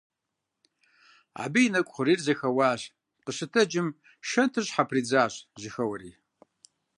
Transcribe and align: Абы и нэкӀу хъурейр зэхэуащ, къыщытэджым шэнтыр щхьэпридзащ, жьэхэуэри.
Абы 1.43 1.59
и 1.65 1.69
нэкӀу 1.73 1.91
хъурейр 1.93 2.19
зэхэуащ, 2.25 2.81
къыщытэджым 3.23 3.87
шэнтыр 4.27 4.63
щхьэпридзащ, 4.67 5.33
жьэхэуэри. 5.61 6.11